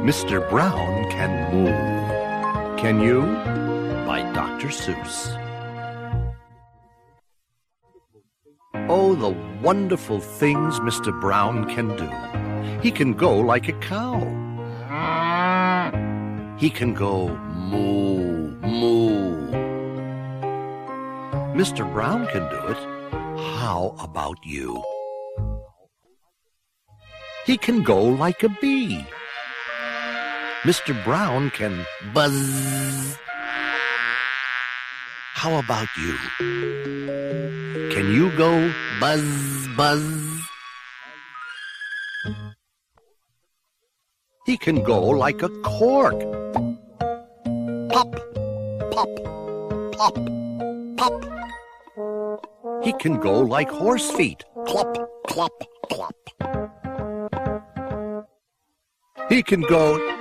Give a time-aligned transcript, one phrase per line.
[0.00, 0.40] Mr.
[0.48, 2.78] Brown Can Moo.
[2.80, 3.20] Can you?
[4.06, 4.68] By Dr.
[4.68, 5.36] Seuss.
[8.88, 11.12] Oh, the wonderful things Mr.
[11.20, 12.10] Brown can do.
[12.80, 14.18] He can go like a cow.
[16.56, 19.50] He can go moo, moo.
[21.54, 21.84] Mr.
[21.92, 22.78] Brown can do it.
[23.58, 24.82] How about you?
[27.44, 29.04] He can go like a bee.
[30.62, 30.92] Mr.
[31.04, 33.16] Brown can buzz.
[35.32, 36.14] How about you?
[37.88, 40.04] Can you go buzz, buzz?
[44.44, 46.20] He can go like a cork.
[47.88, 48.12] Pop,
[48.92, 49.08] pop,
[49.96, 50.14] pop,
[50.98, 52.84] pop.
[52.84, 54.44] He can go like horse feet.
[54.66, 54.94] Clop,
[55.26, 55.52] clop,
[55.88, 56.14] clop.
[59.30, 60.19] He can go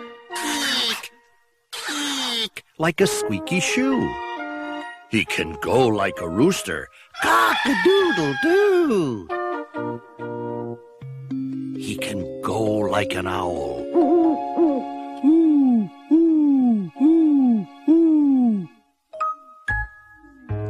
[2.50, 4.08] eek, like a squeaky shoe.
[5.10, 6.88] He can go like a rooster.
[7.22, 9.28] Cock-a-doodle-doo.
[11.78, 12.62] He can go
[12.96, 13.86] like an owl.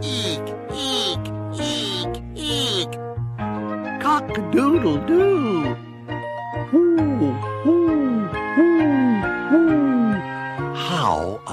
[0.01, 1.25] Eek, eek,
[1.59, 2.91] eek, eek.
[4.01, 5.28] Cock-a-doodle-doo.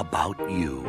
[0.09, 0.85] About you?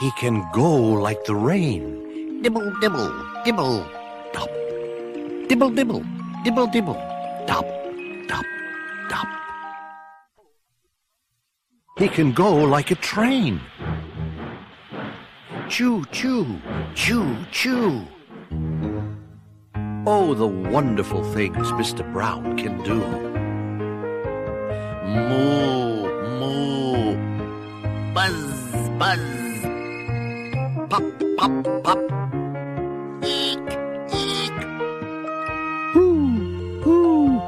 [0.00, 0.70] He can go
[1.06, 2.42] like the rain.
[2.42, 3.10] Dibble, dibble,
[3.44, 3.86] dibble,
[4.32, 4.50] dop.
[5.48, 6.02] Dibble, dibble,
[6.44, 6.98] dibble, dibble,
[7.46, 7.66] dop,
[8.28, 8.46] dop,
[9.10, 9.28] dop.
[11.98, 13.60] He can go like a train.
[15.68, 16.46] Choo, choo,
[16.94, 18.06] choo, choo.
[20.06, 22.02] Oh, the wonderful things Mr.
[22.12, 23.00] Brown can do.
[25.08, 25.87] Moo.
[28.18, 28.34] Buzz,
[28.98, 29.20] buzz.
[30.90, 31.04] Pop,
[31.38, 32.00] pop, pop.
[33.22, 33.68] Eek,
[34.10, 34.56] eek.
[35.94, 37.38] Hoo, hoo.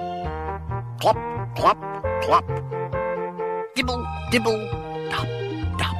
[1.01, 1.19] Clop,
[1.57, 1.79] clop,
[2.23, 2.47] clop.
[3.75, 4.63] Dibble, dibble.
[5.11, 5.27] Dop,
[5.77, 5.97] dop.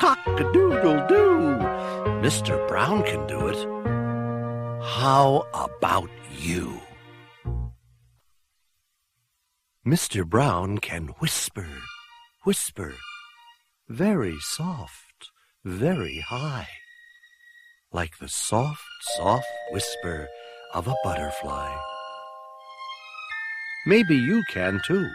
[0.00, 1.58] Cock-a-doodle-doo.
[2.26, 2.58] Mr.
[2.66, 3.60] Brown can do it.
[4.82, 6.80] How about you?
[9.86, 10.26] Mr.
[10.26, 11.68] Brown can whisper,
[12.42, 12.94] whisper,
[13.88, 15.30] very soft,
[15.64, 16.68] very high,
[17.92, 18.82] like the soft,
[19.16, 20.28] soft whisper
[20.72, 21.70] of a butterfly.
[23.86, 25.10] Maybe you can too.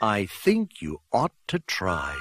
[0.00, 2.16] I think you ought to try.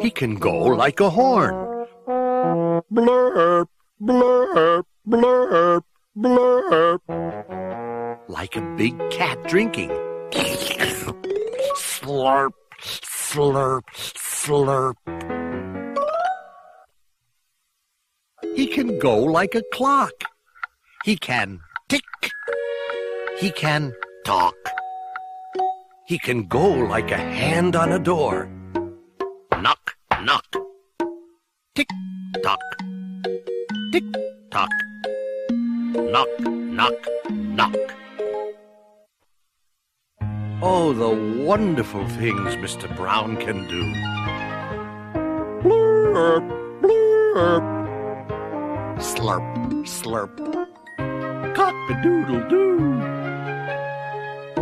[0.00, 1.54] He can go like a horn.
[2.92, 3.68] Blurp,
[4.02, 5.82] blurp, blurp,
[6.16, 7.00] blurp.
[8.28, 9.92] Like a big cat drinking.
[12.04, 14.94] Slurp, slurp, slurp.
[18.54, 20.12] He can go like a clock.
[21.04, 22.04] He can tick.
[23.38, 23.94] He can
[24.26, 24.54] talk.
[26.06, 28.50] He can go like a hand on a door.
[29.62, 30.44] Knock, knock.
[31.74, 31.88] Tick,
[32.42, 32.60] tock.
[33.92, 34.04] Tick,
[34.50, 34.68] tock.
[35.94, 36.98] Knock, knock,
[37.30, 38.03] knock.
[40.66, 41.10] Oh, the
[41.44, 42.88] wonderful things Mr.
[42.96, 43.84] Brown can do.
[45.60, 46.48] Blurp,
[46.80, 47.66] blurp.
[48.96, 49.44] Slurp,
[49.84, 50.34] slurp.
[51.54, 52.78] Cock-a-doodle-doo.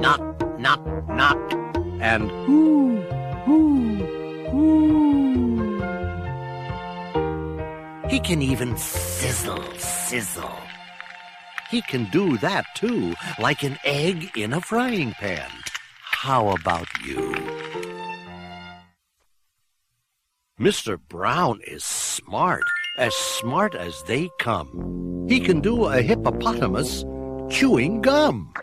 [0.01, 1.53] Knock, knock, knock.
[2.01, 3.01] And whoo,
[3.47, 4.03] whoo,
[4.51, 5.79] whoo.
[8.09, 10.59] He can even sizzle, sizzle.
[11.71, 15.62] He can do that too, like an egg in a frying pan.
[16.23, 17.35] How about you?
[20.57, 20.97] Mr.
[21.09, 22.63] Brown is smart,
[22.97, 25.27] as smart as they come.
[25.29, 27.05] He can do a hippopotamus
[27.51, 28.55] chewing gum.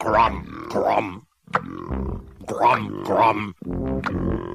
[0.00, 1.26] Grum, grum.
[2.46, 3.54] Grum, grum.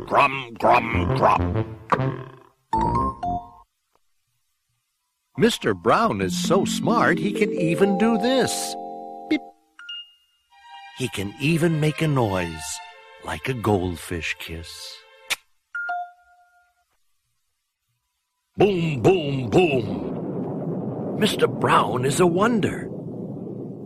[0.08, 1.78] Grum, grum, grum.
[5.38, 5.76] Mr.
[5.80, 8.76] Brown is so smart he can even do this.
[11.00, 12.78] He can even make a noise
[13.24, 14.98] like a goldfish kiss.
[18.58, 21.18] Boom, boom, boom.
[21.18, 21.48] Mr.
[21.48, 22.90] Brown is a wonder.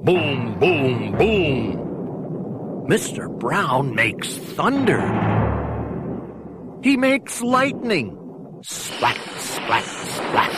[0.04, 2.88] Boom, boom, boom.
[2.90, 3.30] Mr.
[3.40, 5.04] Brown makes thunder.
[6.82, 8.18] He makes lightning.
[8.64, 10.52] Splat, splat, splat.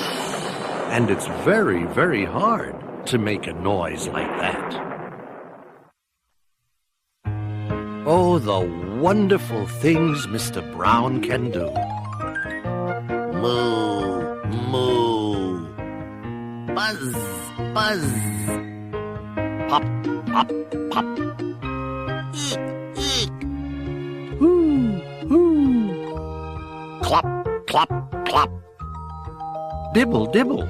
[0.93, 2.81] And it's very, very hard.
[3.07, 4.94] to make a noise like that.
[8.07, 8.59] Oh, the
[9.01, 10.61] wonderful things Mr.
[10.73, 11.65] Brown can do.
[13.41, 14.35] Moo,
[14.69, 15.65] moo.
[16.75, 17.15] Buzz,
[17.73, 18.05] buzz.
[19.69, 19.83] Pop,
[20.27, 20.51] pop,
[20.91, 21.05] pop.
[22.35, 22.59] Eek,
[22.95, 23.31] eek.
[24.37, 26.99] Hoo, hoo.
[27.01, 27.25] Clop,
[27.65, 27.89] clop,
[28.27, 28.51] clop.
[29.95, 30.67] Dibble, dibble.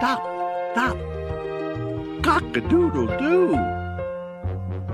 [0.00, 0.20] Dop,
[0.74, 0.98] dop.
[2.24, 3.54] Cock-a-doodle-doo.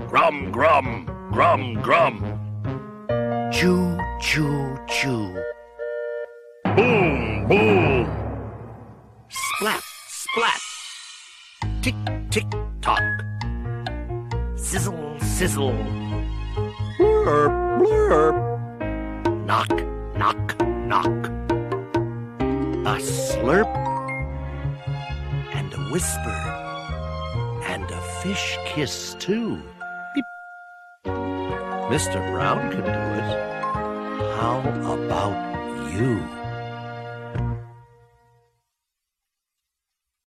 [0.07, 0.96] Grum, grum,
[1.37, 2.15] grum, grum.
[3.51, 5.35] Choo, choo, choo.
[6.75, 8.07] Boom, boom.
[9.29, 10.61] Splat, splat.
[11.83, 11.93] Tick,
[12.31, 12.49] tick,
[12.81, 13.03] tock.
[14.55, 15.77] Sizzle, sizzle.
[16.97, 18.37] Blurp, blurp.
[19.45, 19.73] Knock,
[20.17, 20.43] knock,
[20.89, 21.17] knock.
[22.91, 23.71] A slurp
[25.53, 26.39] and a whisper
[27.73, 29.61] and a fish kiss too.
[31.89, 32.19] Mr.
[32.31, 33.29] Brown can do it.
[34.35, 34.59] How
[34.93, 36.19] about you?